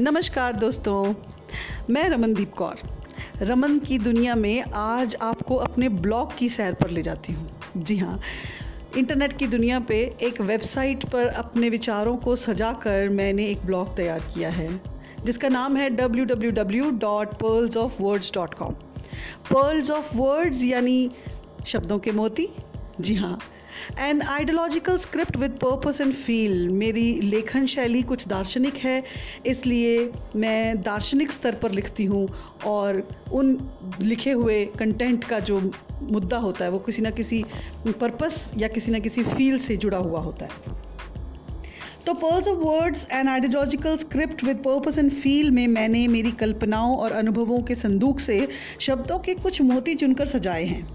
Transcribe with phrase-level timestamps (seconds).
[0.00, 1.14] नमस्कार दोस्तों,
[1.90, 2.76] मैं रमनदीप कौर।
[3.42, 7.96] रमन की दुनिया में आज आपको अपने ब्लॉग की सैर पर ले जाती हूँ। जी
[7.96, 8.20] हाँ
[8.98, 13.96] इंटरनेट की दुनिया पे एक वेबसाइट पर अपने विचारों को सजा कर मैंने एक ब्लॉग
[13.96, 14.80] तैयार किया है,
[15.24, 18.72] जिसका नाम है www.pearlsofwords.com
[19.52, 21.10] पर्ल्स ऑफ़ वर्ड्स यानी
[21.66, 22.48] शब्दों के मोती?
[23.00, 23.40] जी हाँ
[24.00, 29.02] an ideological script with purpose and feel मेरी लेखन शैली कुछ दार्शनिक है,
[29.46, 32.26] इसलिए मैं दार्शनिक स्तर पर लिखती हूँ
[32.66, 33.02] और
[33.32, 33.58] उन
[34.00, 35.60] लिखे हुए कंटेंट का जो
[36.02, 37.44] मुद्दा होता है, वो किसी ना किसी
[37.88, 40.78] पर्पस या किसी ना किसी फील से जुड़ा हुआ होता है।
[42.06, 46.96] तो pearls of words and ideological script with purpose and feel में मैंने मेरी कल्पनाओं
[46.96, 48.46] और अनुभवों के संदूक से
[48.80, 50.86] शब्दों के कुछ मोती चुनकर सजाए हैं।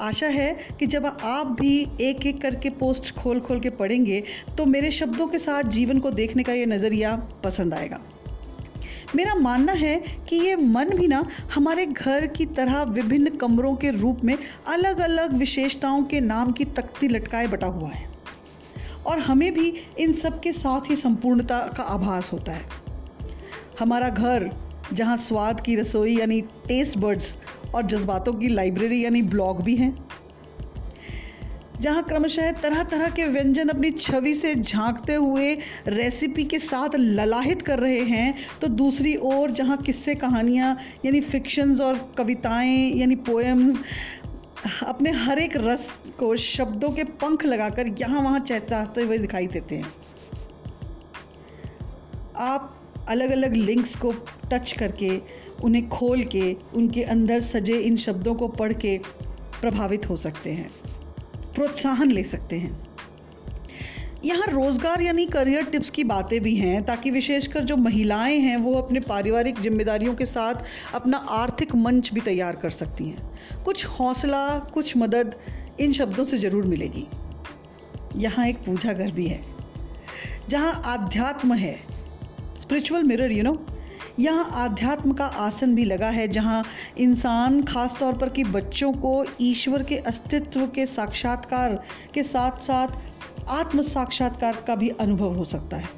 [0.00, 4.22] आशा है कि जब आप भी एक एक करके पोस्ट खोल खोल के पढ़ेंगे
[4.58, 8.00] तो मेरे शब्दों के साथ जीवन को देखने का ये नज़रिया पसंद आएगा।
[9.16, 9.96] मेरा मानना है
[10.28, 11.24] कि ये मन भी ना
[11.54, 16.64] हमारे घर की तरह विभिन्न कमरों के रूप में अलग अलग विशेषताओं के नाम की
[16.64, 18.08] तख्ती लटकाए बटा हुआ है।
[19.06, 19.68] और हमें भी
[19.98, 22.62] इन सब के साथ ही संपूर्णता का आभास होता है।
[23.80, 24.50] हमारा घर,
[24.92, 27.36] जहाँ स्वाद की रसोई यानी टेस्ट बर्ड्स
[27.74, 29.96] और जज्बातों की लाइब्रेरी यानी ब्लॉग भी हैं,
[31.80, 35.54] जहाँ क्रमशः तरह तरह के व्यंजन अपनी छवि से झांकते हुए
[35.88, 41.80] रेसिपी के साथ ललाहित कर रहे हैं तो दूसरी ओर जहाँ किस्से कहानियाँ यानी फिक्शंस
[41.80, 43.82] और कविताएँ यानी पोएम्स
[44.82, 49.76] अपने हर एक रस को शब्दों के पंख लगाकर यहाँ वहाँ चहचाते हुए दिखाई देते
[49.76, 49.92] हैं।
[52.36, 52.70] आप
[53.08, 54.12] अलग अलग लिंक्स को
[54.50, 55.08] टच करके
[55.62, 58.98] उन्हें खोल के, उनके अंदर सजे इन शब्दों को पढ़ के
[59.60, 60.70] प्रभावित हो सकते हैं,
[61.54, 62.82] प्रोत्साहन ले सकते हैं।
[64.24, 68.74] यहाँ रोज़गार यानी करियर टिप्स की बातें भी हैं, ताकि विशेषकर जो महिलाएँ हैं, वो
[68.74, 74.58] अपने पारिवारिक जिम्मेदारियों के साथ अपना आर्थिक मंच भी तैयार कर सकती हैं। कुछ हौसला,
[74.74, 75.34] कुछ मदद
[75.80, 77.06] इन शब्दों से ज़रूर मिलेगी।
[78.16, 79.40] यहाँ एक पूजा घर भी है,
[80.48, 81.74] जहाँ आध्यात्म है
[82.56, 83.52] स्पिरिचुअल मिरर यू नो
[84.18, 86.64] यहाँ आध्यात्म का आसन भी लगा है, जहाँ
[86.98, 91.74] इंसान खास तौर पर कि बच्चों को ईश्वर के अस्तित्व के साक्षात्कार
[92.14, 92.88] के साथ साथ
[93.50, 95.88] आत्म साक्षात्कार का भी अनुभव हो सकता है।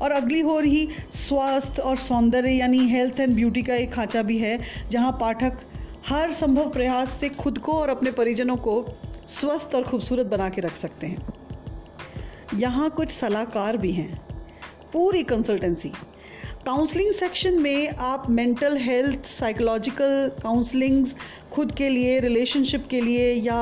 [0.00, 4.58] और अगली ही स्वास्थ्य और सौंदर्य यानी हेल्थ एंड ब्यूटी का एक खांचा भी है,
[4.90, 5.52] जहाँ पाठक
[6.08, 8.84] हर संभव प्रयास से खुद को और अपने परिजनों को
[9.28, 11.28] स्वस्थ और खूबसूरत बना के रख सकते हैं।
[12.54, 14.20] यहाँ कुछ सलाहकार भी हैं।
[14.92, 15.92] पूरी कंसल्टेंसी
[16.66, 21.14] काउंसलिंग सेक्शन में आप मेंटल हेल्थ साइकोलॉजिकल काउंसलिंग्स
[21.52, 23.58] खुद के लिए रिलेशनशिप के लिए या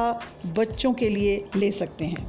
[0.57, 2.27] बच्चों के लिए ले सकते हैं।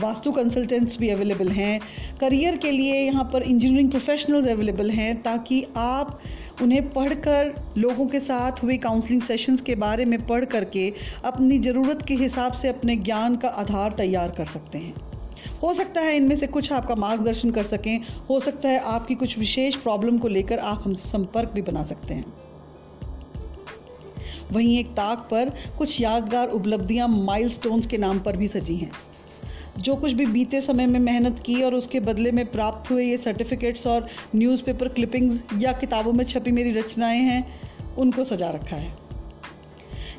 [0.00, 1.80] वास्तु कंसल्टेंट्स भी अवेलेबल हैं।
[2.20, 6.20] करियर के लिए यहाँ पर इंजीनियरिंग प्रोफेशनल्स अवेलेबल हैं ताकि आप
[6.62, 10.92] उन्हें पढ़कर लोगों के साथ हुए काउंसलिंग सेशंस के बारे में पढ़ करके
[11.24, 15.07] अपनी ज़रूरत के हिसाब से अपने ज्ञान का आधार तैयार कर सकते हैं।
[15.62, 18.00] हो सकता है इनमें से कुछ आपका मार्गदर्शन कर सकें,
[18.30, 22.14] हो सकता है आपकी कुछ विशेष प्रॉब्लम को लेकर आप हमसे संपर्क भी बना सकते
[22.14, 22.24] हैं।
[24.52, 28.90] वहीं एक ताक पर कुछ यादगार उपलब्धियाँ माइलस्टोन्स के नाम पर भी सजी हैं।
[29.78, 33.16] जो कुछ भी बीते समय में मेहनत की और उसके बदले में प्राप्त हुए ये
[33.16, 34.06] सर्टिफिकेट्स और
[34.36, 37.60] न्यूज़पेपर क्लिपिंग्स या किताबों में छपी मेरी रचनाएँ हैं,
[37.98, 38.92] उनको सजा रखा है।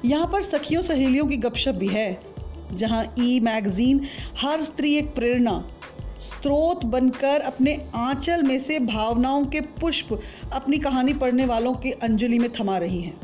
[0.05, 2.28] यहाँ पर सखियों सहेलियों की गपशप भी है।
[2.73, 4.01] जहाँ ई मैगजीन
[4.37, 5.63] हर स्त्री एक प्रेरणा,
[6.19, 10.19] स्रोत बनकर अपने आंचल में से भावनाओं के पुष्प
[10.53, 13.19] अपनी कहानी पढ़ने वालों की अंजलि में थमा रही हैं।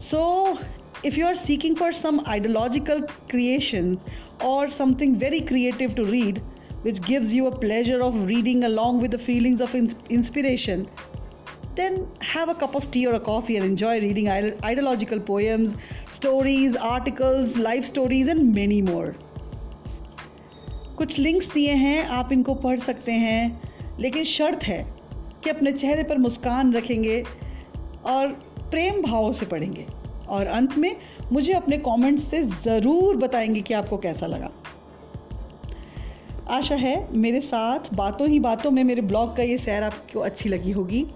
[0.00, 0.58] So
[1.06, 3.96] if you are seeking for some ideological creation
[4.44, 6.38] और something very creative to read
[6.84, 10.86] which gives you a pleasure of reading along with the feelings of inspiration
[11.80, 11.96] then
[12.34, 14.28] have a cup of tea or a coffee and enjoy reading
[14.64, 15.74] ideological poems,
[16.18, 19.10] stories, articles, life stories, and many more.
[20.96, 23.62] कुछ links दिए हैं, आप इनको पढ़ सकते हैं,
[24.00, 24.94] लेकिन शर्त है
[25.44, 27.24] कि अपने चेहरे पर मुस्कान रखेंगे
[28.06, 28.28] और
[28.70, 29.86] प्रेम भाव से पढ़ेंगे।
[30.28, 30.96] और अंत में
[31.32, 34.50] मुझे अपने कमेंट्स से ज़रूर बताएँगे कि आपको कैसा लगा।
[36.48, 40.48] आशा है मेरे साथ बातों ही बातों में मेरे ब्लॉग का ये सैर आपको अच्छी
[40.48, 41.06] लगी होगी।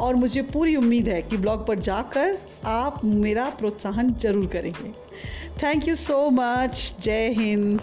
[0.00, 4.90] और मुझे पूरी उम्मीद है कि ब्लॉग पर जाकर आप मेरा प्रोत्साहन ज़रूर करेंगे।
[5.62, 7.80] थैंक यू सो मच जय हिंद